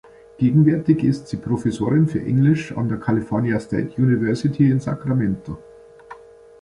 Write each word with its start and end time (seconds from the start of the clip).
Gegenwärtig 0.39 1.03
ist 1.03 1.27
sie 1.27 1.37
Professorin 1.37 2.07
für 2.07 2.23
Englisch 2.23 2.71
an 2.71 2.89
der 2.89 2.97
California 2.99 3.59
State 3.59 4.01
University 4.01 4.71
in 4.71 4.79
Sacramento. 4.79 5.59